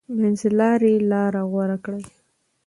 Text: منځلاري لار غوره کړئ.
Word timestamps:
منځلاري 0.19 0.93
لار 1.09 1.33
غوره 1.51 1.77
کړئ. 1.83 2.03